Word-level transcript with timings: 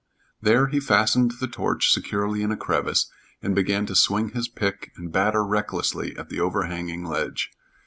There 0.41 0.65
he 0.69 0.79
fastened 0.79 1.33
the 1.39 1.47
torch 1.47 1.91
securely 1.93 2.41
in 2.41 2.51
a 2.51 2.57
crevice, 2.57 3.11
and 3.39 3.53
began 3.53 3.85
to 3.85 3.93
swing 3.95 4.29
his 4.29 4.47
pick 4.47 4.91
and 4.97 5.11
batter 5.11 5.45
recklessly 5.45 6.17
at 6.17 6.29
the 6.29 6.39
overhanging 6.39 7.05
ledge. 7.05 7.51